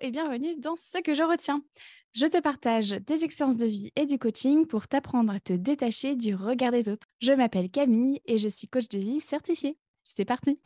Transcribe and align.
et 0.00 0.10
bienvenue 0.10 0.56
dans 0.56 0.76
Ce 0.76 0.98
que 1.02 1.14
je 1.14 1.22
retiens. 1.22 1.62
Je 2.14 2.26
te 2.26 2.40
partage 2.40 2.90
des 2.90 3.24
expériences 3.24 3.58
de 3.58 3.66
vie 3.66 3.90
et 3.96 4.06
du 4.06 4.18
coaching 4.18 4.66
pour 4.66 4.88
t'apprendre 4.88 5.32
à 5.32 5.40
te 5.40 5.52
détacher 5.52 6.16
du 6.16 6.34
regard 6.34 6.72
des 6.72 6.88
autres. 6.88 7.06
Je 7.20 7.32
m'appelle 7.32 7.70
Camille 7.70 8.20
et 8.24 8.38
je 8.38 8.48
suis 8.48 8.66
coach 8.66 8.88
de 8.88 8.98
vie 8.98 9.20
certifiée. 9.20 9.76
C'est 10.02 10.24
parti 10.24 10.58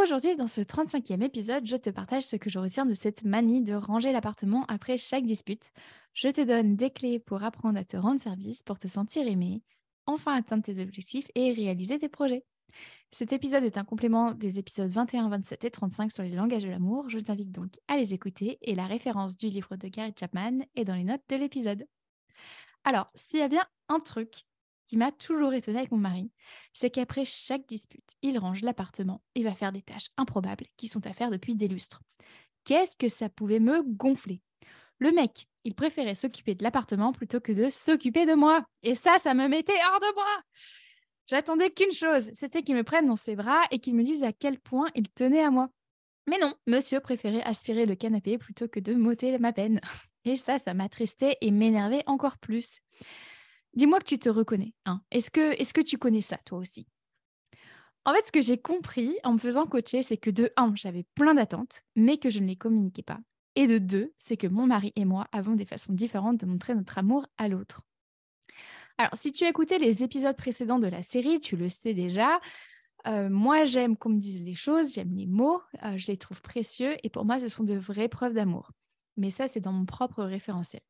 Aujourd'hui, 0.00 0.36
dans 0.36 0.48
ce 0.48 0.60
35e 0.60 1.22
épisode, 1.22 1.66
je 1.66 1.76
te 1.76 1.90
partage 1.90 2.22
ce 2.22 2.36
que 2.36 2.50
je 2.50 2.58
retiens 2.58 2.84
de 2.84 2.94
cette 2.94 3.24
manie 3.24 3.62
de 3.62 3.74
ranger 3.74 4.12
l'appartement 4.12 4.64
après 4.66 4.98
chaque 4.98 5.24
dispute. 5.24 5.72
Je 6.14 6.28
te 6.28 6.40
donne 6.40 6.76
des 6.76 6.90
clés 6.90 7.18
pour 7.18 7.42
apprendre 7.44 7.78
à 7.78 7.84
te 7.84 7.96
rendre 7.96 8.20
service, 8.20 8.62
pour 8.62 8.78
te 8.78 8.88
sentir 8.88 9.26
aimé, 9.26 9.62
enfin 10.06 10.34
atteindre 10.34 10.64
tes 10.64 10.80
objectifs 10.80 11.28
et 11.34 11.52
réaliser 11.52 11.98
tes 11.98 12.08
projets. 12.08 12.44
Cet 13.10 13.32
épisode 13.32 13.64
est 13.64 13.78
un 13.78 13.84
complément 13.84 14.32
des 14.32 14.58
épisodes 14.58 14.90
21, 14.90 15.28
27 15.28 15.64
et 15.64 15.70
35 15.70 16.12
sur 16.12 16.22
les 16.22 16.30
langages 16.30 16.64
de 16.64 16.68
l'amour. 16.68 17.08
Je 17.08 17.18
t'invite 17.18 17.52
donc 17.52 17.72
à 17.88 17.96
les 17.96 18.12
écouter 18.12 18.58
et 18.62 18.74
la 18.74 18.86
référence 18.86 19.36
du 19.36 19.46
livre 19.46 19.76
de 19.76 19.88
Gary 19.88 20.12
Chapman 20.18 20.60
est 20.74 20.84
dans 20.84 20.94
les 20.94 21.04
notes 21.04 21.22
de 21.28 21.36
l'épisode. 21.36 21.86
Alors, 22.84 23.10
s'il 23.14 23.40
y 23.40 23.42
a 23.42 23.48
bien 23.48 23.64
un 23.88 24.00
truc 24.00 24.44
qui 24.86 24.96
m'a 24.96 25.12
toujours 25.12 25.52
étonnée 25.54 25.78
avec 25.78 25.90
mon 25.90 25.98
mari, 25.98 26.30
c'est 26.72 26.90
qu'après 26.90 27.24
chaque 27.24 27.66
dispute, 27.66 28.08
il 28.22 28.38
range 28.38 28.62
l'appartement 28.62 29.22
et 29.34 29.42
va 29.42 29.54
faire 29.54 29.72
des 29.72 29.82
tâches 29.82 30.10
improbables 30.16 30.66
qui 30.76 30.86
sont 30.86 31.04
à 31.06 31.12
faire 31.12 31.30
depuis 31.30 31.56
des 31.56 31.68
lustres. 31.68 32.02
Qu'est-ce 32.64 32.96
que 32.96 33.08
ça 33.08 33.28
pouvait 33.28 33.60
me 33.60 33.82
gonfler? 33.82 34.40
Le 34.98 35.12
mec, 35.12 35.46
il 35.64 35.74
préférait 35.74 36.14
s'occuper 36.14 36.54
de 36.54 36.64
l'appartement 36.64 37.12
plutôt 37.12 37.40
que 37.40 37.52
de 37.52 37.70
s'occuper 37.70 38.24
de 38.24 38.34
moi. 38.34 38.64
Et 38.82 38.94
ça, 38.94 39.18
ça 39.18 39.34
me 39.34 39.48
mettait 39.48 39.72
hors 39.72 40.00
de 40.00 40.14
moi. 40.14 40.42
J'attendais 41.26 41.70
qu'une 41.70 41.92
chose, 41.92 42.30
c'était 42.34 42.62
qu'il 42.62 42.76
me 42.76 42.84
prenne 42.84 43.06
dans 43.06 43.16
ses 43.16 43.34
bras 43.34 43.62
et 43.70 43.78
qu'il 43.80 43.94
me 43.94 44.04
dise 44.04 44.22
à 44.22 44.32
quel 44.32 44.58
point 44.60 44.88
il 44.94 45.08
tenait 45.08 45.42
à 45.42 45.50
moi. 45.50 45.68
Mais 46.28 46.38
non, 46.38 46.54
monsieur 46.66 47.00
préférait 47.00 47.42
aspirer 47.42 47.86
le 47.86 47.94
canapé 47.94 48.38
plutôt 48.38 48.68
que 48.68 48.80
de 48.80 48.94
m'ôter 48.94 49.38
ma 49.38 49.52
peine. 49.52 49.80
Et 50.24 50.34
ça, 50.34 50.58
ça 50.58 50.74
m'attristait 50.74 51.36
et 51.40 51.52
m'énervait 51.52 52.02
encore 52.06 52.36
plus. 52.38 52.80
Dis-moi 53.74 54.00
que 54.00 54.06
tu 54.06 54.18
te 54.18 54.28
reconnais. 54.28 54.74
Hein. 54.84 55.00
Est-ce 55.12 55.30
que, 55.30 55.72
que 55.72 55.80
tu 55.80 55.98
connais 55.98 56.20
ça, 56.20 56.36
toi 56.44 56.58
aussi? 56.58 56.88
En 58.04 58.12
fait, 58.12 58.26
ce 58.26 58.32
que 58.32 58.42
j'ai 58.42 58.58
compris 58.58 59.16
en 59.22 59.34
me 59.34 59.38
faisant 59.38 59.66
coacher, 59.66 60.02
c'est 60.02 60.16
que 60.16 60.30
de 60.30 60.50
un, 60.56 60.74
j'avais 60.74 61.04
plein 61.14 61.34
d'attentes, 61.34 61.82
mais 61.94 62.18
que 62.18 62.30
je 62.30 62.40
ne 62.40 62.48
les 62.48 62.56
communiquais 62.56 63.04
pas. 63.04 63.20
Et 63.54 63.68
de 63.68 63.78
deux, 63.78 64.12
c'est 64.18 64.36
que 64.36 64.48
mon 64.48 64.66
mari 64.66 64.92
et 64.96 65.04
moi 65.04 65.28
avons 65.30 65.54
des 65.54 65.64
façons 65.64 65.92
différentes 65.92 66.38
de 66.38 66.46
montrer 66.46 66.74
notre 66.74 66.98
amour 66.98 67.24
à 67.38 67.46
l'autre. 67.46 67.82
Alors, 68.98 69.12
si 69.14 69.30
tu 69.32 69.44
as 69.44 69.50
écouté 69.50 69.78
les 69.78 70.02
épisodes 70.02 70.36
précédents 70.36 70.78
de 70.78 70.86
la 70.86 71.02
série, 71.02 71.40
tu 71.40 71.56
le 71.56 71.68
sais 71.68 71.92
déjà. 71.92 72.40
Euh, 73.06 73.28
moi, 73.28 73.64
j'aime 73.64 73.96
qu'on 73.96 74.08
me 74.08 74.18
dise 74.18 74.42
les 74.42 74.54
choses, 74.54 74.94
j'aime 74.94 75.14
les 75.14 75.26
mots, 75.26 75.60
euh, 75.84 75.96
je 75.96 76.08
les 76.08 76.16
trouve 76.16 76.40
précieux 76.40 76.96
et 77.02 77.10
pour 77.10 77.24
moi, 77.24 77.38
ce 77.38 77.48
sont 77.48 77.62
de 77.62 77.74
vraies 77.74 78.08
preuves 78.08 78.34
d'amour. 78.34 78.72
Mais 79.16 79.30
ça, 79.30 79.48
c'est 79.48 79.60
dans 79.60 79.72
mon 79.72 79.84
propre 79.84 80.24
référentiel. 80.24 80.82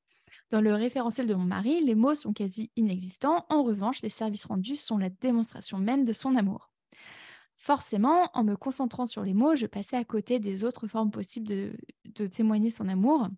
Dans 0.50 0.60
le 0.60 0.72
référentiel 0.74 1.26
de 1.26 1.34
mon 1.34 1.44
mari, 1.44 1.84
les 1.84 1.94
mots 1.94 2.14
sont 2.14 2.32
quasi 2.32 2.70
inexistants. 2.76 3.44
En 3.50 3.62
revanche, 3.62 4.02
les 4.02 4.08
services 4.08 4.46
rendus 4.46 4.76
sont 4.76 4.98
la 4.98 5.10
démonstration 5.10 5.78
même 5.78 6.04
de 6.04 6.12
son 6.12 6.36
amour. 6.36 6.70
Forcément, 7.58 8.30
en 8.34 8.44
me 8.44 8.56
concentrant 8.56 9.06
sur 9.06 9.22
les 9.22 9.34
mots, 9.34 9.56
je 9.56 9.66
passais 9.66 9.96
à 9.96 10.04
côté 10.04 10.38
des 10.38 10.64
autres 10.64 10.86
formes 10.86 11.10
possibles 11.10 11.48
de 11.48 12.26
témoigner 12.26 12.70
son 12.70 12.88
amour. 12.88 13.28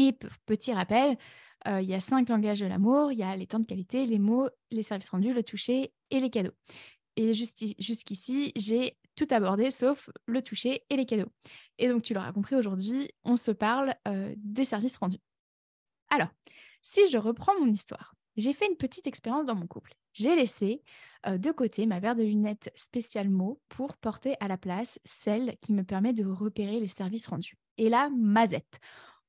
Et 0.00 0.12
petit 0.46 0.72
rappel, 0.72 1.18
il 1.66 1.84
y 1.84 1.94
a 1.94 1.98
cinq 2.00 2.28
langages 2.28 2.60
de 2.60 2.66
l'amour, 2.66 3.10
il 3.10 3.18
y 3.18 3.24
a 3.24 3.34
les 3.34 3.48
temps 3.48 3.58
de 3.58 3.66
qualité, 3.66 4.06
les 4.06 4.20
mots, 4.20 4.48
les 4.70 4.82
services 4.82 5.10
rendus, 5.10 5.34
le 5.34 5.42
toucher 5.42 5.92
et 6.10 6.20
les 6.20 6.30
cadeaux. 6.30 6.54
Et 7.16 7.34
jusqu'ici, 7.34 8.52
j'ai 8.54 8.96
tout 9.16 9.26
abordé 9.30 9.72
sauf 9.72 10.08
le 10.26 10.40
toucher 10.40 10.84
et 10.88 10.96
les 10.96 11.04
cadeaux. 11.04 11.32
Et 11.78 11.88
donc, 11.88 12.04
tu 12.04 12.14
l'auras 12.14 12.32
compris, 12.32 12.54
aujourd'hui, 12.54 13.10
on 13.24 13.36
se 13.36 13.50
parle 13.50 13.92
des 14.36 14.64
services 14.64 14.98
rendus. 14.98 15.18
Alors, 16.10 16.28
si 16.80 17.08
je 17.08 17.18
reprends 17.18 17.58
mon 17.58 17.66
histoire, 17.66 18.14
j'ai 18.36 18.52
fait 18.52 18.68
une 18.68 18.76
petite 18.76 19.08
expérience 19.08 19.46
dans 19.46 19.56
mon 19.56 19.66
couple. 19.66 19.94
J'ai 20.12 20.36
laissé 20.36 20.84
de 21.26 21.50
côté 21.50 21.86
ma 21.86 22.00
paire 22.00 22.14
de 22.14 22.22
lunettes 22.22 22.70
spécial 22.76 23.28
mots 23.28 23.60
pour 23.68 23.96
porter 23.96 24.36
à 24.38 24.46
la 24.46 24.56
place 24.56 25.00
celle 25.04 25.56
qui 25.60 25.72
me 25.72 25.82
permet 25.82 26.12
de 26.12 26.24
repérer 26.24 26.78
les 26.78 26.86
services 26.86 27.26
rendus. 27.26 27.56
Et 27.78 27.88
là, 27.88 28.10
mazette. 28.16 28.78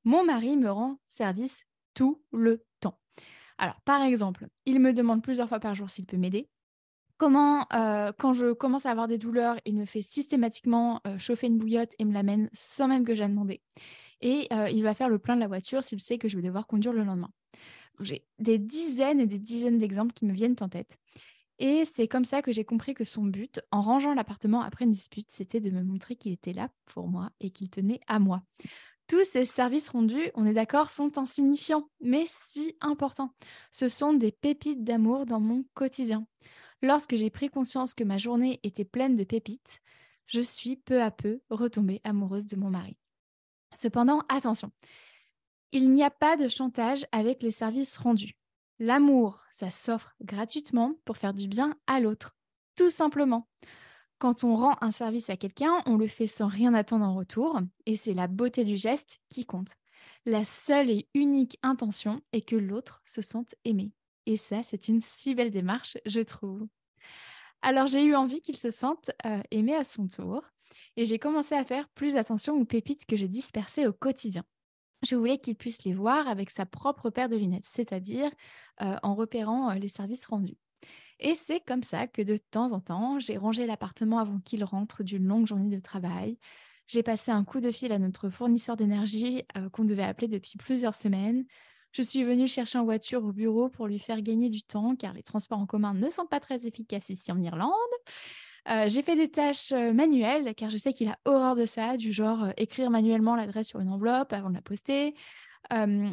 Mon 0.04 0.24
mari 0.24 0.56
me 0.56 0.70
rend 0.70 0.98
service 1.06 1.64
tout 1.94 2.22
le 2.32 2.64
temps. 2.80 2.98
Alors, 3.58 3.80
par 3.82 4.02
exemple, 4.02 4.48
il 4.64 4.80
me 4.80 4.92
demande 4.92 5.22
plusieurs 5.22 5.48
fois 5.48 5.60
par 5.60 5.74
jour 5.74 5.90
s'il 5.90 6.06
peut 6.06 6.16
m'aider. 6.16 6.48
Comment, 7.18 7.66
euh, 7.74 8.12
quand 8.18 8.32
je 8.32 8.54
commence 8.54 8.86
à 8.86 8.90
avoir 8.90 9.06
des 9.06 9.18
douleurs, 9.18 9.56
il 9.66 9.76
me 9.76 9.84
fait 9.84 10.00
systématiquement 10.00 11.02
euh, 11.06 11.18
chauffer 11.18 11.48
une 11.48 11.58
bouillotte 11.58 11.92
et 11.98 12.06
me 12.06 12.14
l'amène 12.14 12.48
sans 12.54 12.88
même 12.88 13.04
que 13.04 13.14
j'aie 13.14 13.28
demandé. 13.28 13.60
Et 14.22 14.48
euh, 14.54 14.70
il 14.70 14.82
va 14.82 14.94
faire 14.94 15.10
le 15.10 15.18
plein 15.18 15.34
de 15.34 15.40
la 15.40 15.46
voiture 15.46 15.82
s'il 15.82 16.00
sait 16.00 16.16
que 16.16 16.28
je 16.28 16.36
vais 16.36 16.42
devoir 16.42 16.66
conduire 16.66 16.94
le 16.94 17.04
lendemain. 17.04 17.30
J'ai 18.00 18.24
des 18.38 18.56
dizaines 18.56 19.20
et 19.20 19.26
des 19.26 19.38
dizaines 19.38 19.78
d'exemples 19.78 20.14
qui 20.14 20.24
me 20.24 20.32
viennent 20.32 20.56
en 20.62 20.70
tête. 20.70 20.96
Et 21.58 21.84
c'est 21.84 22.08
comme 22.08 22.24
ça 22.24 22.40
que 22.40 22.52
j'ai 22.52 22.64
compris 22.64 22.94
que 22.94 23.04
son 23.04 23.24
but, 23.24 23.60
en 23.70 23.82
rangeant 23.82 24.14
l'appartement 24.14 24.62
après 24.62 24.86
une 24.86 24.92
dispute, 24.92 25.28
c'était 25.30 25.60
de 25.60 25.70
me 25.70 25.82
montrer 25.82 26.16
qu'il 26.16 26.32
était 26.32 26.54
là 26.54 26.70
pour 26.86 27.06
moi 27.06 27.30
et 27.38 27.50
qu'il 27.50 27.68
tenait 27.68 28.00
à 28.06 28.18
moi. 28.18 28.42
Tous 29.10 29.24
ces 29.24 29.44
services 29.44 29.88
rendus, 29.88 30.30
on 30.34 30.46
est 30.46 30.52
d'accord, 30.52 30.92
sont 30.92 31.18
insignifiants, 31.18 31.90
mais 32.00 32.26
si 32.28 32.76
importants. 32.80 33.34
Ce 33.72 33.88
sont 33.88 34.12
des 34.12 34.30
pépites 34.30 34.84
d'amour 34.84 35.26
dans 35.26 35.40
mon 35.40 35.64
quotidien. 35.74 36.28
Lorsque 36.80 37.16
j'ai 37.16 37.28
pris 37.28 37.48
conscience 37.48 37.92
que 37.92 38.04
ma 38.04 38.18
journée 38.18 38.60
était 38.62 38.84
pleine 38.84 39.16
de 39.16 39.24
pépites, 39.24 39.80
je 40.26 40.40
suis 40.40 40.76
peu 40.76 41.02
à 41.02 41.10
peu 41.10 41.40
retombée 41.50 42.00
amoureuse 42.04 42.46
de 42.46 42.54
mon 42.54 42.70
mari. 42.70 42.96
Cependant, 43.74 44.22
attention, 44.28 44.70
il 45.72 45.90
n'y 45.90 46.04
a 46.04 46.10
pas 46.10 46.36
de 46.36 46.46
chantage 46.46 47.04
avec 47.10 47.42
les 47.42 47.50
services 47.50 47.98
rendus. 47.98 48.36
L'amour, 48.78 49.42
ça 49.50 49.70
s'offre 49.70 50.14
gratuitement 50.22 50.94
pour 51.04 51.16
faire 51.16 51.34
du 51.34 51.48
bien 51.48 51.76
à 51.88 51.98
l'autre, 51.98 52.36
tout 52.76 52.90
simplement. 52.90 53.48
Quand 54.20 54.44
on 54.44 54.54
rend 54.54 54.76
un 54.82 54.90
service 54.90 55.30
à 55.30 55.38
quelqu'un, 55.38 55.82
on 55.86 55.96
le 55.96 56.06
fait 56.06 56.26
sans 56.26 56.46
rien 56.46 56.74
attendre 56.74 57.06
en 57.06 57.14
retour, 57.14 57.58
et 57.86 57.96
c'est 57.96 58.12
la 58.12 58.26
beauté 58.26 58.64
du 58.64 58.76
geste 58.76 59.18
qui 59.30 59.46
compte. 59.46 59.76
La 60.26 60.44
seule 60.44 60.90
et 60.90 61.08
unique 61.14 61.58
intention 61.62 62.20
est 62.34 62.42
que 62.42 62.54
l'autre 62.54 63.00
se 63.06 63.22
sente 63.22 63.54
aimé. 63.64 63.92
Et 64.26 64.36
ça, 64.36 64.62
c'est 64.62 64.88
une 64.88 65.00
si 65.00 65.34
belle 65.34 65.50
démarche, 65.50 65.96
je 66.04 66.20
trouve. 66.20 66.66
Alors 67.62 67.86
j'ai 67.86 68.04
eu 68.04 68.14
envie 68.14 68.42
qu'il 68.42 68.58
se 68.58 68.70
sente 68.70 69.10
euh, 69.24 69.40
aimé 69.50 69.74
à 69.74 69.84
son 69.84 70.06
tour, 70.06 70.42
et 70.98 71.06
j'ai 71.06 71.18
commencé 71.18 71.54
à 71.54 71.64
faire 71.64 71.88
plus 71.88 72.16
attention 72.16 72.60
aux 72.60 72.66
pépites 72.66 73.06
que 73.06 73.16
j'ai 73.16 73.28
dispersées 73.28 73.86
au 73.86 73.94
quotidien. 73.94 74.44
Je 75.02 75.16
voulais 75.16 75.38
qu'il 75.38 75.56
puisse 75.56 75.82
les 75.84 75.94
voir 75.94 76.28
avec 76.28 76.50
sa 76.50 76.66
propre 76.66 77.08
paire 77.08 77.30
de 77.30 77.36
lunettes, 77.36 77.64
c'est-à-dire 77.66 78.30
euh, 78.82 78.96
en 79.02 79.14
repérant 79.14 79.70
euh, 79.70 79.76
les 79.76 79.88
services 79.88 80.26
rendus. 80.26 80.58
Et 81.20 81.34
c'est 81.34 81.60
comme 81.60 81.82
ça 81.82 82.06
que 82.06 82.22
de 82.22 82.36
temps 82.36 82.72
en 82.72 82.80
temps, 82.80 83.18
j'ai 83.18 83.36
rangé 83.36 83.66
l'appartement 83.66 84.18
avant 84.18 84.40
qu'il 84.40 84.64
rentre 84.64 85.02
d'une 85.02 85.26
longue 85.26 85.46
journée 85.46 85.74
de 85.74 85.80
travail. 85.80 86.38
J'ai 86.86 87.02
passé 87.02 87.30
un 87.30 87.44
coup 87.44 87.60
de 87.60 87.70
fil 87.70 87.92
à 87.92 87.98
notre 87.98 88.30
fournisseur 88.30 88.76
d'énergie 88.76 89.44
euh, 89.56 89.68
qu'on 89.68 89.84
devait 89.84 90.02
appeler 90.02 90.28
depuis 90.28 90.56
plusieurs 90.56 90.94
semaines. 90.94 91.44
Je 91.92 92.02
suis 92.02 92.24
venue 92.24 92.48
chercher 92.48 92.78
en 92.78 92.84
voiture 92.84 93.24
au 93.24 93.32
bureau 93.32 93.68
pour 93.68 93.86
lui 93.86 93.98
faire 93.98 94.22
gagner 94.22 94.48
du 94.48 94.62
temps 94.62 94.96
car 94.96 95.12
les 95.12 95.22
transports 95.22 95.58
en 95.58 95.66
commun 95.66 95.92
ne 95.92 96.08
sont 96.08 96.26
pas 96.26 96.40
très 96.40 96.66
efficaces 96.66 97.10
ici 97.10 97.30
en 97.30 97.40
Irlande. 97.40 97.70
Euh, 98.68 98.88
j'ai 98.88 99.02
fait 99.02 99.16
des 99.16 99.30
tâches 99.30 99.72
euh, 99.72 99.92
manuelles 99.92 100.54
car 100.54 100.70
je 100.70 100.76
sais 100.78 100.92
qu'il 100.92 101.08
a 101.08 101.18
horreur 101.26 101.54
de 101.54 101.66
ça, 101.66 101.96
du 101.96 102.12
genre 102.12 102.48
écrire 102.56 102.90
manuellement 102.90 103.36
l'adresse 103.36 103.68
sur 103.68 103.80
une 103.80 103.88
enveloppe 103.88 104.32
avant 104.32 104.48
de 104.48 104.54
la 104.54 104.62
poster, 104.62 105.14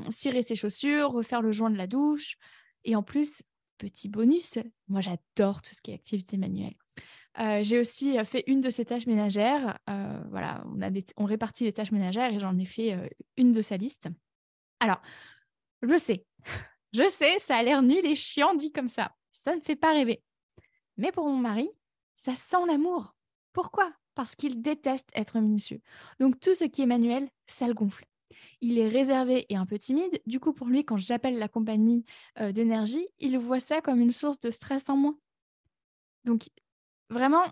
cirer 0.10 0.44
ses 0.44 0.56
chaussures, 0.56 1.10
refaire 1.10 1.42
le 1.42 1.52
joint 1.52 1.72
de 1.72 1.78
la 1.78 1.88
douche. 1.88 2.38
Et 2.84 2.96
en 2.96 3.04
plus, 3.04 3.42
petit 3.78 4.10
bonus, 4.10 4.60
moi 4.88 5.02
j'adore 5.02 5.62
tout 5.62 5.74
ce 5.74 5.82
qui 5.82 5.92
est 5.92 5.96
activité 5.96 6.38
manuelle. 6.38 6.76
Euh, 7.40 7.64
j'ai 7.64 7.80
aussi 7.80 8.18
euh, 8.18 8.26
fait 8.26 8.44
une 8.48 8.62
de 8.62 8.70
ces 8.70 8.86
tâches 8.86 9.06
ménagères. 9.06 9.78
Euh, 9.90 10.20
voilà, 10.32 10.64
on, 10.66 10.82
a 10.82 10.90
on 11.18 11.26
répartit 11.26 11.66
les 11.66 11.74
tâches 11.74 11.92
ménagères 11.92 12.34
et 12.34 12.40
j'en 12.40 12.58
ai 12.58 12.66
fait 12.66 12.98
une 13.38 13.52
de 13.52 13.62
sa 13.62 13.78
liste. 13.78 14.10
Alors, 14.80 15.02
je 15.84 15.98
sais, 15.98 16.26
je 16.94 17.08
sais, 17.10 17.38
ça 17.40 17.58
a 17.58 17.64
l'air 17.64 17.82
nul 17.82 18.06
et 18.06 18.16
chiant 18.16 18.56
dit 18.56 18.72
comme 18.72 18.90
ça. 18.90 19.16
Ça 19.32 19.56
ne 19.56 19.62
fait 19.62 19.76
pas 19.76 19.94
rêver. 19.94 20.24
Mais 20.98 21.12
pour 21.12 21.28
mon 21.28 21.38
mari, 21.38 21.70
ça 22.16 22.34
sent 22.34 22.66
l'amour. 22.68 23.16
Pourquoi? 23.54 23.94
Parce 24.16 24.36
qu'il 24.36 24.62
déteste 24.62 25.10
être 25.14 25.40
minutieux. 25.40 25.82
Donc 26.20 26.40
tout 26.40 26.56
ce 26.56 26.64
qui 26.64 26.82
est 26.82 26.88
manuel, 26.88 27.30
ça 27.46 27.68
le 27.68 27.76
gonfle. 27.76 28.06
Il 28.62 28.78
est 28.78 28.90
réservé 28.90 29.46
et 29.50 29.56
un 29.56 29.66
peu 29.66 29.78
timide. 29.78 30.22
Du 30.26 30.40
coup, 30.40 30.54
pour 30.54 30.68
lui, 30.68 30.84
quand 30.84 30.98
j'appelle 30.98 31.38
la 31.38 31.48
compagnie 31.48 32.06
d'énergie, 32.40 33.08
il 33.20 33.38
voit 33.38 33.60
ça 33.60 33.82
comme 33.82 34.00
une 34.00 34.12
source 34.12 34.40
de 34.40 34.52
stress 34.52 34.90
en 34.90 34.98
moins. 34.98 35.18
Donc, 36.26 36.50
vraiment, 37.10 37.46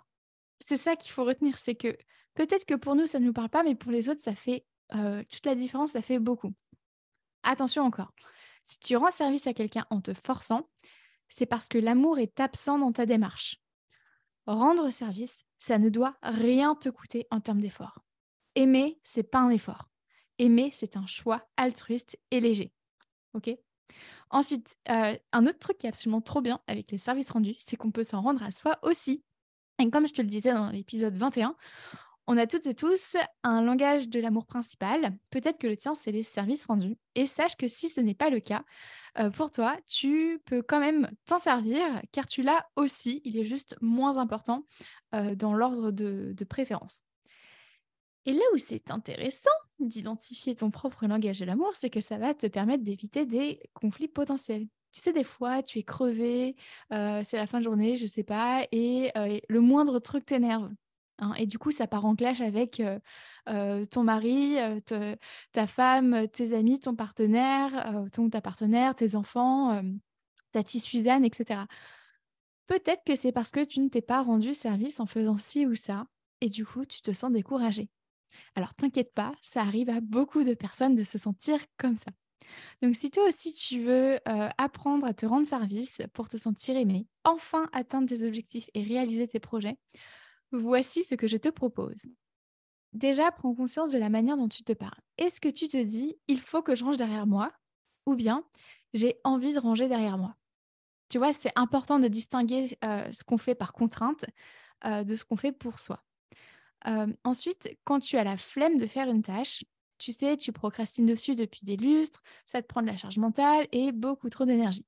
c'est 0.59 0.77
ça 0.77 0.95
qu'il 0.95 1.11
faut 1.11 1.23
retenir. 1.23 1.57
C'est 1.57 1.75
que 1.75 1.95
peut-être 2.33 2.65
que 2.65 2.75
pour 2.75 2.95
nous, 2.95 3.05
ça 3.05 3.19
ne 3.19 3.25
nous 3.25 3.33
parle 3.33 3.49
pas, 3.49 3.63
mais 3.63 3.75
pour 3.75 3.91
les 3.91 4.09
autres, 4.09 4.21
ça 4.21 4.35
fait 4.35 4.65
toute 4.89 5.45
la 5.45 5.55
différence, 5.55 5.91
ça 5.91 6.01
fait 6.01 6.19
beaucoup. 6.19 6.53
Attention 7.43 7.83
encore. 7.83 8.11
Si 8.63 8.79
tu 8.79 8.95
rends 8.97 9.11
service 9.11 9.47
à 9.47 9.53
quelqu'un 9.53 9.85
en 9.89 10.01
te 10.01 10.11
forçant, 10.25 10.69
c'est 11.29 11.45
parce 11.45 11.67
que 11.67 11.77
l'amour 11.77 12.19
est 12.19 12.39
absent 12.39 12.77
dans 12.79 12.91
ta 12.91 13.05
démarche. 13.05 13.61
Rendre 14.45 14.89
service, 14.89 15.43
ça 15.59 15.77
ne 15.77 15.89
doit 15.89 16.17
rien 16.21 16.75
te 16.75 16.89
coûter 16.89 17.27
en 17.31 17.39
termes 17.39 17.61
d'effort. 17.61 18.03
Aimer, 18.55 18.99
c'est 19.03 19.23
pas 19.23 19.39
un 19.39 19.49
effort. 19.49 19.89
Aimer, 20.39 20.69
c'est 20.73 20.97
un 20.97 21.07
choix 21.07 21.47
altruiste 21.57 22.17
et 22.31 22.39
léger. 22.39 22.71
OK? 23.33 23.49
Ensuite, 24.29 24.75
euh, 24.89 25.15
un 25.31 25.47
autre 25.47 25.59
truc 25.59 25.77
qui 25.77 25.85
est 25.85 25.89
absolument 25.89 26.21
trop 26.21 26.41
bien 26.41 26.59
avec 26.67 26.91
les 26.91 26.97
services 26.97 27.29
rendus, 27.31 27.55
c'est 27.59 27.77
qu'on 27.77 27.91
peut 27.91 28.03
s'en 28.03 28.21
rendre 28.21 28.43
à 28.43 28.51
soi 28.51 28.77
aussi. 28.81 29.23
Et 29.79 29.89
comme 29.89 30.07
je 30.07 30.13
te 30.13 30.21
le 30.21 30.27
disais 30.27 30.53
dans 30.53 30.69
l'épisode 30.71 31.15
21, 31.15 31.55
on 32.27 32.37
a 32.37 32.47
toutes 32.47 32.65
et 32.65 32.73
tous 32.73 33.17
un 33.43 33.61
langage 33.61 34.09
de 34.09 34.19
l'amour 34.19 34.47
principal. 34.47 35.15
Peut-être 35.29 35.59
que 35.59 35.67
le 35.67 35.77
tien, 35.77 35.93
c'est 35.93 36.11
les 36.11 36.23
services 36.23 36.65
rendus. 36.65 36.97
Et 37.13 37.27
sache 37.27 37.55
que 37.55 37.67
si 37.67 37.89
ce 37.89 38.01
n'est 38.01 38.15
pas 38.15 38.31
le 38.31 38.39
cas, 38.39 38.63
euh, 39.19 39.29
pour 39.29 39.51
toi, 39.51 39.77
tu 39.87 40.41
peux 40.45 40.63
quand 40.63 40.79
même 40.79 41.09
t'en 41.25 41.37
servir 41.37 41.83
car 42.11 42.25
tu 42.25 42.41
l'as 42.41 42.65
aussi. 42.75 43.21
Il 43.25 43.37
est 43.37 43.43
juste 43.43 43.75
moins 43.79 44.17
important 44.17 44.65
euh, 45.13 45.35
dans 45.35 45.53
l'ordre 45.53 45.91
de, 45.91 46.33
de 46.35 46.43
préférence. 46.45 47.03
Et 48.25 48.33
là 48.33 48.43
où 48.53 48.57
c'est 48.57 48.89
intéressant 48.89 49.51
d'identifier 49.79 50.55
ton 50.55 50.71
propre 50.71 51.05
langage 51.05 51.39
de 51.39 51.45
l'amour, 51.45 51.71
c'est 51.73 51.89
que 51.89 52.01
ça 52.01 52.17
va 52.17 52.33
te 52.33 52.47
permettre 52.47 52.83
d'éviter 52.83 53.25
des 53.25 53.59
conflits 53.73 54.07
potentiels. 54.07 54.67
Tu 54.91 55.01
sais, 55.01 55.13
des 55.13 55.23
fois, 55.23 55.61
tu 55.61 55.79
es 55.79 55.83
crevé, 55.83 56.55
euh, 56.93 57.21
c'est 57.25 57.37
la 57.37 57.47
fin 57.47 57.59
de 57.59 57.63
journée, 57.65 57.97
je 57.97 58.03
ne 58.03 58.07
sais 58.09 58.23
pas, 58.23 58.65
et 58.71 59.11
le 59.49 59.59
moindre 59.59 59.99
truc 59.99 60.25
t'énerve. 60.25 60.71
Hein, 61.19 61.33
et 61.37 61.45
du 61.45 61.57
coup, 61.57 61.71
ça 61.71 61.87
part 61.87 62.05
en 62.05 62.15
clash 62.15 62.41
avec 62.41 62.81
ton 63.45 64.03
mari, 64.03 64.55
ta 65.51 65.67
femme, 65.67 66.27
tes 66.29 66.55
amis, 66.55 66.79
ton 66.79 66.95
partenaire, 66.95 68.05
ton 68.11 68.29
ta 68.29 68.41
partenaire, 68.41 68.95
tes 68.95 69.15
enfants, 69.15 69.81
ta 70.51 70.63
tisse 70.63 70.83
Suzanne, 70.85 71.25
etc. 71.25 71.61
Peut-être 72.67 73.03
que 73.05 73.15
c'est 73.15 73.31
parce 73.31 73.51
que 73.51 73.63
tu 73.63 73.79
ne 73.81 73.89
t'es 73.89 74.01
pas 74.01 74.23
rendu 74.23 74.53
service 74.53 74.99
en 74.99 75.05
faisant 75.05 75.37
ci 75.37 75.65
ou 75.65 75.75
ça, 75.75 76.07
et 76.41 76.49
du 76.49 76.65
coup, 76.65 76.85
tu 76.85 77.01
te 77.01 77.11
sens 77.11 77.31
découragé. 77.31 77.89
Alors, 78.55 78.73
t'inquiète 78.75 79.13
pas, 79.13 79.33
ça 79.41 79.61
arrive 79.61 79.89
à 79.89 80.01
beaucoup 80.01 80.43
de 80.43 80.53
personnes 80.53 80.95
de 80.95 81.03
se 81.03 81.17
sentir 81.17 81.59
comme 81.77 81.97
ça. 81.97 82.11
Donc, 82.81 82.95
si 82.95 83.11
toi 83.11 83.25
aussi 83.27 83.53
tu 83.53 83.81
veux 83.81 84.19
apprendre 84.57 85.05
à 85.07 85.13
te 85.13 85.25
rendre 85.25 85.47
service 85.47 86.01
pour 86.13 86.29
te 86.29 86.37
sentir 86.37 86.77
aimé, 86.77 87.07
enfin 87.23 87.69
atteindre 87.73 88.09
tes 88.09 88.23
objectifs 88.27 88.69
et 88.73 88.83
réaliser 88.83 89.27
tes 89.27 89.39
projets, 89.39 89.77
Voici 90.51 91.03
ce 91.03 91.15
que 91.15 91.27
je 91.27 91.37
te 91.37 91.49
propose. 91.49 92.03
Déjà, 92.93 93.31
prends 93.31 93.53
conscience 93.53 93.91
de 93.91 93.97
la 93.97 94.09
manière 94.09 94.37
dont 94.37 94.47
tu 94.47 94.63
te 94.63 94.73
parles. 94.73 94.99
Est-ce 95.17 95.41
que 95.41 95.49
tu 95.49 95.67
te 95.67 95.81
dis, 95.83 96.17
il 96.27 96.39
faut 96.39 96.61
que 96.61 96.75
je 96.75 96.83
range 96.85 96.97
derrière 96.97 97.27
moi 97.27 97.51
Ou 98.05 98.15
bien, 98.15 98.45
j'ai 98.93 99.19
envie 99.23 99.53
de 99.53 99.59
ranger 99.59 99.87
derrière 99.87 100.17
moi? 100.17 100.35
Tu 101.09 101.19
vois, 101.19 101.33
c'est 101.33 101.53
important 101.57 101.99
de 101.99 102.09
distinguer 102.09 102.67
ce 102.69 103.25
qu'on 103.25 103.37
fait 103.39 103.55
par 103.55 103.73
contrainte 103.73 104.25
de 104.85 105.17
ce 105.17 105.25
qu'on 105.25 105.37
fait 105.37 105.53
pour 105.53 105.79
soi. 105.79 106.04
Ensuite, 107.23 107.77
quand 107.83 107.99
tu 107.99 108.17
as 108.17 108.23
la 108.23 108.37
flemme 108.37 108.77
de 108.77 108.85
faire 108.85 109.09
une 109.09 109.23
tâche, 109.23 109.63
tu 109.97 110.11
sais, 110.11 110.37
tu 110.37 110.51
procrastines 110.51 111.05
dessus 111.05 111.35
depuis 111.35 111.65
des 111.65 111.77
lustres, 111.77 112.21
ça 112.45 112.61
te 112.61 112.67
prend 112.67 112.81
de 112.81 112.87
la 112.87 112.97
charge 112.97 113.17
mentale 113.17 113.67
et 113.71 113.91
beaucoup 113.91 114.29
trop 114.29 114.45
d'énergie. 114.45 114.85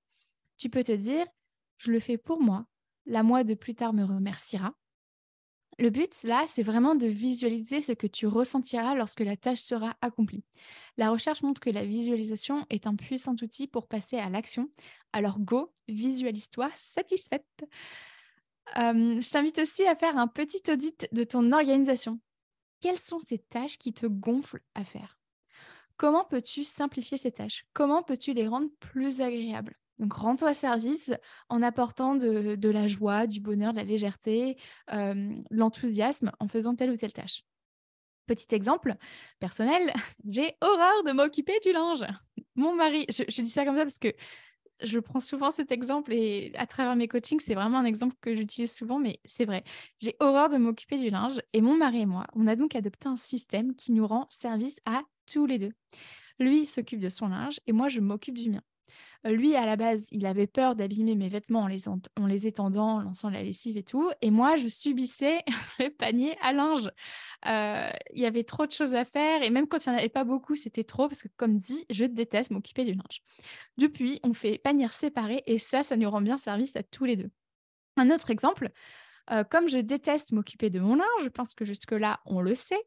Tu 0.57 0.69
peux 0.69 0.83
te 0.83 0.91
dire, 0.91 1.25
je 1.77 1.91
le 1.91 1.99
fais 1.99 2.17
pour 2.17 2.41
moi, 2.41 2.65
la 3.05 3.23
moi 3.23 3.43
de 3.43 3.53
plus 3.53 3.73
tard 3.73 3.93
me 3.93 4.03
remerciera, 4.03 4.73
le 5.79 5.91
but, 5.91 6.23
là, 6.23 6.45
c'est 6.47 6.63
vraiment 6.63 6.95
de 6.95 7.05
visualiser 7.05 7.81
ce 7.81 7.91
que 7.91 8.07
tu 8.07 8.25
ressentiras 8.25 8.95
lorsque 8.95 9.19
la 9.19 9.37
tâche 9.37 9.59
sera 9.59 9.95
accomplie. 10.01 10.43
La 10.97 11.11
recherche 11.11 11.43
montre 11.43 11.61
que 11.61 11.69
la 11.69 11.85
visualisation 11.85 12.65
est 12.71 12.87
un 12.87 12.95
puissant 12.95 13.35
outil 13.43 13.67
pour 13.67 13.87
passer 13.87 14.17
à 14.17 14.27
l'action. 14.29 14.71
Alors 15.13 15.39
go, 15.39 15.71
visualise-toi 15.87 16.69
satisfaite. 16.75 17.45
Je 18.75 19.29
t'invite 19.29 19.59
aussi 19.59 19.85
à 19.85 19.95
faire 19.95 20.17
un 20.17 20.27
petit 20.27 20.61
audit 20.71 21.07
de 21.11 21.23
ton 21.23 21.51
organisation. 21.51 22.19
Quelles 22.79 22.99
sont 22.99 23.19
ces 23.19 23.39
tâches 23.39 23.77
qui 23.77 23.93
te 23.93 24.05
gonflent 24.05 24.63
à 24.75 24.83
faire? 24.83 25.19
Comment 25.97 26.25
peux-tu 26.25 26.63
simplifier 26.63 27.17
ces 27.17 27.31
tâches? 27.31 27.65
Comment 27.73 28.03
peux-tu 28.03 28.33
les 28.33 28.47
rendre 28.47 28.69
plus 28.79 29.19
agréables? 29.19 29.75
Donc, 29.97 30.13
rends-toi 30.13 30.53
service 30.53 31.11
en 31.49 31.63
apportant 31.63 32.15
de, 32.15 32.69
la 32.69 32.85
joie, 32.85 33.25
du 33.25 33.39
bonheur, 33.39 33.73
de 33.73 33.77
la 33.77 33.83
légèreté, 33.83 34.57
l'enthousiasme 35.49 36.31
en 36.39 36.47
faisant 36.47 36.75
telle 36.75 36.91
ou 36.91 36.97
telle 36.97 37.13
tâche. 37.13 37.43
Petit 38.27 38.53
exemple 38.53 38.95
personnel, 39.39 39.91
j'ai 40.27 40.55
horreur 40.61 41.03
de 41.03 41.13
m'occuper 41.13 41.59
du 41.63 41.71
linge. 41.71 42.05
Mon 42.55 42.75
mari, 42.75 43.05
je, 43.09 43.23
dis 43.41 43.49
ça 43.49 43.65
comme 43.65 43.77
ça 43.77 43.83
parce 43.83 43.99
que 43.99 44.13
je 44.83 44.99
prends 44.99 45.19
souvent 45.19 45.51
cet 45.51 45.71
exemple 45.71 46.13
et 46.13 46.51
à 46.55 46.67
travers 46.67 46.95
mes 46.95 47.07
coachings, 47.07 47.39
c'est 47.39 47.55
vraiment 47.55 47.79
un 47.79 47.85
exemple 47.85 48.15
que 48.21 48.35
j'utilise 48.35 48.73
souvent, 48.73 48.99
mais 48.99 49.19
c'est 49.25 49.45
vrai. 49.45 49.63
J'ai 50.01 50.15
horreur 50.19 50.49
de 50.49 50.57
m'occuper 50.57 50.97
du 50.97 51.09
linge 51.09 51.39
et 51.53 51.61
mon 51.61 51.75
mari 51.77 52.01
et 52.01 52.05
moi, 52.05 52.25
on 52.33 52.47
a 52.47 52.55
donc 52.55 52.75
adopté 52.75 53.07
un 53.07 53.17
système 53.17 53.75
qui 53.75 53.91
nous 53.91 54.07
rend 54.07 54.27
service 54.29 54.79
à 54.85 55.03
tous 55.31 55.45
les 55.45 55.57
deux. 55.59 55.71
Lui 56.39 56.65
s'occupe 56.65 56.99
de 56.99 57.09
son 57.09 57.27
linge 57.29 57.59
et 57.67 57.73
moi, 57.73 57.87
je 57.89 57.99
m'occupe 58.01 58.37
du 58.37 58.49
mien. 58.51 58.61
Lui, 59.25 59.55
à 59.55 59.65
la 59.65 59.75
base, 59.75 60.07
il 60.11 60.25
avait 60.25 60.47
peur 60.47 60.75
d'abîmer 60.75 61.15
mes 61.15 61.29
vêtements 61.29 61.61
en 61.61 61.67
les, 61.67 61.87
en 61.87 62.25
les, 62.27 62.47
étendant, 62.47 62.97
en 62.97 63.01
lançant 63.01 63.29
la 63.29 63.43
lessive 63.43 63.77
et 63.77 63.83
tout. 63.83 64.09
Et 64.21 64.31
moi, 64.31 64.55
je 64.55 64.67
subissais 64.67 65.43
le 65.79 65.89
panier 65.89 66.37
à 66.41 66.53
linge. 66.53 66.89
Il 67.45 68.21
y 68.21 68.25
avait 68.25 68.43
trop 68.43 68.65
de 68.65 68.71
choses 68.71 68.93
à 68.95 69.05
faire. 69.05 69.43
Et 69.43 69.49
même 69.49 69.67
quand 69.67 69.85
il 69.85 69.89
n'y 69.89 69.95
en 69.95 69.99
avait 69.99 70.09
pas 70.09 70.23
beaucoup, 70.23 70.55
c'était 70.55 70.83
trop. 70.83 71.07
Parce 71.07 71.23
que, 71.23 71.29
comme 71.35 71.59
dit, 71.59 71.85
je 71.89 72.05
déteste 72.05 72.51
m'occuper 72.51 72.83
du 72.83 72.93
linge. 72.93 73.21
Depuis, 73.77 74.19
on 74.23 74.33
fait 74.33 74.57
panier 74.57 74.87
séparé. 74.91 75.43
Et 75.47 75.57
ça, 75.57 75.83
ça 75.83 75.97
nous 75.97 76.09
rend 76.09 76.21
bien 76.21 76.37
service 76.37 76.75
à 76.75 76.83
tous 76.83 77.05
les 77.05 77.15
deux. 77.15 77.31
Un 77.97 78.11
autre 78.11 78.29
exemple, 78.29 78.69
comme 79.49 79.67
je 79.67 79.79
déteste 79.79 80.31
m'occuper 80.31 80.69
de 80.69 80.79
mon 80.79 80.95
linge, 80.95 81.23
je 81.23 81.29
pense 81.29 81.53
que 81.53 81.65
jusque-là, 81.65 82.19
on 82.25 82.41
le 82.41 82.55
sait, 82.55 82.79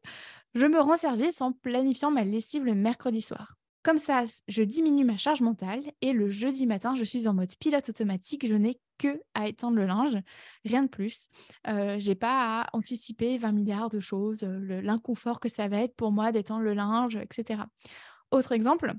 je 0.55 0.65
me 0.65 0.79
rends 0.79 0.97
service 0.97 1.41
en 1.41 1.51
planifiant 1.51 2.11
ma 2.11 2.23
lessive 2.23 2.63
le 2.63 2.73
mercredi 2.73 3.21
soir. 3.21 3.55
Comme 3.83 3.97
ça, 3.97 4.23
je 4.47 4.61
diminue 4.61 5.05
ma 5.05 5.17
charge 5.17 5.41
mentale 5.41 5.81
et 6.01 6.13
le 6.13 6.29
jeudi 6.29 6.67
matin, 6.67 6.95
je 6.95 7.03
suis 7.03 7.27
en 7.27 7.33
mode 7.33 7.55
pilote 7.59 7.89
automatique. 7.89 8.47
Je 8.47 8.53
n'ai 8.53 8.79
que 8.99 9.19
à 9.33 9.47
étendre 9.47 9.77
le 9.77 9.85
linge, 9.85 10.17
rien 10.63 10.83
de 10.83 10.87
plus. 10.87 11.29
Euh, 11.67 11.95
j'ai 11.97 12.13
pas 12.13 12.61
à 12.61 12.69
anticiper 12.73 13.37
20 13.39 13.51
milliards 13.51 13.89
de 13.89 13.99
choses, 13.99 14.43
euh, 14.43 14.81
l'inconfort 14.81 15.39
que 15.39 15.49
ça 15.49 15.67
va 15.67 15.77
être 15.77 15.95
pour 15.95 16.11
moi 16.11 16.31
d'étendre 16.31 16.61
le 16.61 16.75
linge, 16.75 17.15
etc. 17.15 17.63
Autre 18.29 18.51
exemple, 18.51 18.93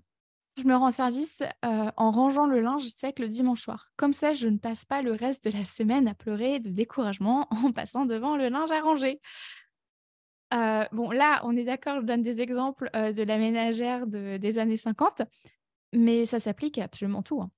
je 0.58 0.64
me 0.64 0.75
rends 0.76 0.90
service 0.90 1.43
euh, 1.64 1.90
en 1.96 2.11
rangeant 2.11 2.46
le 2.46 2.61
linge 2.61 2.87
sec 2.88 3.19
le 3.19 3.29
dimanche 3.29 3.62
soir. 3.62 3.90
Comme 3.96 4.12
ça, 4.12 4.32
je 4.32 4.49
ne 4.49 4.58
passe 4.58 4.84
pas 4.84 5.00
le 5.00 5.12
reste 5.12 5.49
de 5.49 5.56
la 5.56 5.64
semaine 5.64 6.08
à 6.08 6.14
pleurer 6.14 6.61
de 6.61 6.70
découragement 6.70 7.46
en 7.64 7.73
passant 7.73 8.05
devant 8.05 8.37
le 8.37 8.49
linge 8.49 8.70
à 8.70 8.81
ranger. 8.81 9.20
Euh, 10.53 10.85
bon, 10.93 11.11
là, 11.11 11.41
on 11.44 11.56
est 11.56 11.65
d'accord, 11.65 12.01
je 12.01 12.06
donne 12.06 12.23
des 12.23 12.41
exemples 12.41 12.91
euh, 12.94 13.13
de 13.13 13.23
la 13.23 13.39
ménagère 13.39 14.06
des 14.06 14.59
années 14.59 14.77
50, 14.77 15.23
mais 15.93 16.27
ça 16.27 16.39
s'applique 16.39 16.79
à 16.79 16.85
absolument 16.85 17.23
tout. 17.23 17.41
Hein. 17.43 17.51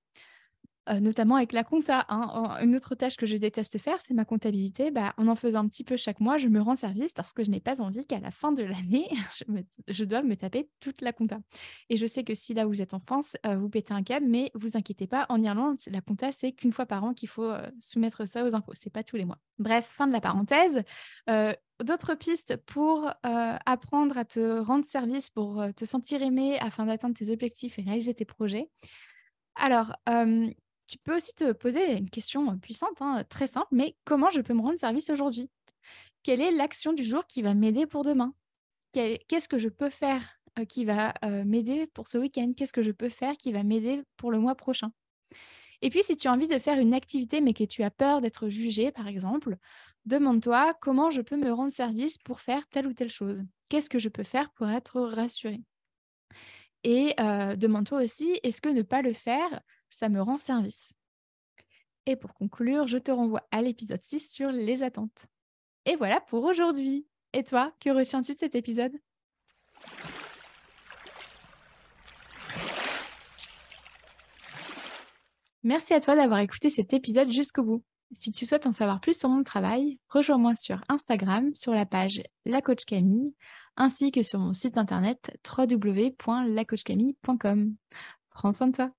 Euh, 0.91 1.01
notamment 1.01 1.37
avec 1.37 1.53
la 1.53 1.65
compta. 1.65 2.05
Hein. 2.11 2.59
Une 2.63 2.77
autre 2.77 2.95
tâche 2.95 3.17
que 3.17 3.25
je 3.25 3.37
déteste 3.37 3.79
faire, 3.79 3.97
c'est 4.03 4.13
ma 4.13 4.27
comptabilité. 4.27 4.91
Bah, 4.91 5.15
en 5.17 5.29
en 5.29 5.35
faisant 5.35 5.61
un 5.61 5.69
petit 5.69 5.85
peu 5.85 5.97
chaque 5.97 6.21
mois, 6.21 6.37
je 6.37 6.49
me 6.49 6.61
rends 6.61 6.75
service 6.75 7.15
parce 7.15 7.33
que 7.33 7.43
je 7.43 7.51
n'ai 7.51 7.61
pas 7.61 7.81
envie 7.81 8.05
qu'à 8.05 8.21
la 8.21 8.31
fin 8.31 8.53
de 8.53 8.63
l'année, 8.63 9.09
je, 9.89 10.05
dois 10.05 10.23
me 10.23 10.37
taper 10.37 10.69
toute 10.81 11.01
la 11.01 11.13
compta. 11.13 11.39
Et 11.89 11.97
je 11.97 12.07
sais 12.07 12.23
que 12.23 12.35
si 12.35 12.53
là 12.53 12.67
vous 12.67 12.83
êtes 12.83 12.93
en 12.93 13.01
France, 13.01 13.37
vous 13.45 13.71
pétez 13.71 13.95
un 13.95 14.03
câble, 14.03 14.27
mais 14.29 14.51
vous 14.55 14.77
inquiétez 14.77 15.07
pas, 15.07 15.25
en 15.31 15.43
Irlande, 15.43 15.79
la 15.87 16.03
compta, 16.03 16.33
c'est 16.33 16.53
qu'une 16.53 16.73
fois 16.73 16.85
par 16.85 17.03
an 17.05 17.15
qu'il 17.15 17.29
faut 17.29 17.51
soumettre 17.81 18.29
ça 18.29 18.45
aux 18.45 18.55
impôts. 18.55 18.75
C'est 18.75 18.93
pas 18.93 19.03
tous 19.03 19.17
les 19.17 19.25
mois. 19.25 19.39
Bref, 19.59 19.87
fin 19.87 20.07
de 20.07 20.13
la 20.13 20.21
parenthèse 20.21 20.83
d'autres 21.83 22.15
pistes 22.15 22.57
pour 22.67 23.11
apprendre 23.23 24.17
à 24.17 24.25
te 24.25 24.61
rendre 24.61 24.85
service, 24.85 25.31
pour 25.31 25.65
te 25.75 25.85
sentir 25.85 26.23
aimé 26.23 26.59
afin 26.61 26.85
d'atteindre 26.85 27.17
tes 27.17 27.31
objectifs 27.31 27.79
et 27.79 27.83
réaliser 27.83 28.15
tes 28.15 28.25
projets. 28.25 28.71
Alors, 29.57 29.95
tu 30.87 30.99
peux 30.99 31.17
aussi 31.17 31.35
te 31.35 31.53
poser 31.53 31.97
une 31.97 32.11
question 32.11 32.59
puissante, 32.59 33.01
hein, 33.01 33.25
très 33.29 33.47
simple, 33.47 33.69
mais 33.73 33.97
comment 34.05 34.31
je 34.31 34.41
peux 34.41 34.55
me 34.55 34.61
rendre 34.61 34.79
service 34.79 35.11
aujourd'hui? 35.11 35.51
Quelle 36.23 36.41
est 36.41 36.53
l'action 36.53 36.93
du 36.93 37.05
jour 37.05 37.27
qui 37.27 37.43
va 37.43 37.55
m'aider 37.55 37.87
pour 37.87 38.05
demain? 38.05 38.35
Qu'est-ce 38.93 39.49
que 39.49 39.59
je 39.59 39.69
peux 39.69 39.91
faire 39.91 40.39
qui 40.69 40.85
va 40.85 41.15
m'aider 41.45 41.87
pour 41.89 42.07
ce 42.07 42.17
week-end? 42.19 42.53
Qu'est-ce 42.57 42.73
que 42.73 42.83
je 42.83 42.93
peux 42.93 43.09
faire 43.09 43.37
qui 43.37 43.53
va 43.53 43.63
m'aider 43.63 44.03
pour 44.17 44.31
le 44.31 44.39
mois 44.39 44.55
prochain? 44.55 44.93
Et 45.83 45.91
puis, 45.91 46.03
si 46.03 46.17
tu 46.17 46.29
as 46.29 46.33
envie 46.33 46.49
de 46.49 46.59
faire 46.59 46.79
une 46.79 46.95
activité, 46.95 47.41
mais 47.41 47.53
que 47.53 47.65
tu 47.65 47.83
as 47.83 47.91
peur 47.91 48.21
d'être 48.23 48.49
jugé, 48.49 48.91
par 48.91 49.07
exemple, 49.07 49.57
demande-toi 50.07 50.73
comment 50.81 51.11
je 51.11 51.21
peux 51.21 51.37
me 51.37 51.53
rendre 51.53 51.73
service 51.73 52.17
pour 52.19 52.41
faire 52.41 52.67
telle 52.69 52.87
ou 52.87 52.95
telle 52.95 53.11
chose. 53.11 53.43
Qu'est-ce 53.69 53.91
que 53.91 53.99
je 53.99 54.09
peux 54.09 54.23
faire 54.23 54.51
pour 54.53 54.69
être 54.71 55.01
rassuré 55.01 55.61
Et 56.85 57.15
demande-toi 57.19 58.03
aussi, 58.03 58.39
est-ce 58.43 58.63
que 58.63 58.69
ne 58.69 58.83
pas 58.83 59.03
le 59.03 59.13
faire, 59.13 59.61
ça 59.95 60.09
me 60.09 60.21
rend 60.21 60.37
service 60.37 60.95
Et 62.07 62.17
pour 62.17 62.35
conclure, 62.35 62.87
je 62.87 62.99
te 62.99 63.11
renvoie 63.11 63.47
à 63.51 63.63
l'épisode 63.63 64.03
6 64.03 64.31
sur 64.31 64.51
les 64.51 64.83
attentes. 64.83 65.27
Et 65.87 65.97
voilà 65.97 66.21
pour 66.21 66.45
aujourd'hui. 66.45 67.07
Et 67.33 67.45
toi, 67.45 67.73
que 67.81 67.91
retiens-tu 67.91 68.35
de 68.35 68.39
cet 68.39 68.55
épisode? 68.55 68.93
Merci 75.63 75.95
à 75.95 76.01
toi 76.01 76.15
d'avoir 76.15 76.41
écouté 76.41 76.69
cet 76.69 76.93
épisode 76.93 77.31
jusqu'au 77.31 77.63
bout. 77.63 77.83
Si 78.13 78.33
tu 78.33 78.45
souhaites 78.45 78.67
en 78.67 78.73
savoir 78.73 79.01
plus 79.01 79.19
sur 79.19 79.31
mon 79.31 79.43
travail, 79.43 79.99
rejoins-moi 80.09 80.55
sur 80.55 80.85
Instagram 80.89 81.55
sur 81.55 81.73
la 81.73 81.87
page 81.87 82.23
La 82.45 82.61
Coach 82.61 82.85
Camille 82.85 83.35
ainsi 83.77 84.13
que 84.13 84.23
sur 84.23 84.39
mon 84.39 84.53
site 84.53 84.79
internet 84.79 85.37
www.lacoachcamille.com. 85.47 87.75
Prends 88.31 88.53
soin 88.53 88.69
de 88.69 88.73
toi. 88.73 88.93